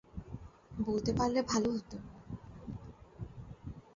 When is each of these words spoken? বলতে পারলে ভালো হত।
বলতে 0.79 1.11
পারলে 1.13 1.39
ভালো 1.43 1.69
হত। 1.71 1.91